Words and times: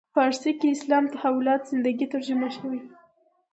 فارسي 0.15 0.51
کې 0.59 0.67
اسلام 0.75 1.05
تحولات 1.13 1.61
زندگی 1.71 2.05
ترجمه 2.13 2.47
شوی. 2.57 2.79